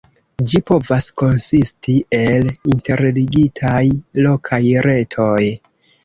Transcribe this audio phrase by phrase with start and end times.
[0.51, 3.81] Ĝi povas konsisti el interligitaj
[4.29, 5.43] lokaj retoj.